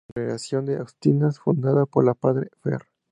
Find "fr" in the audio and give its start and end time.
2.63-2.87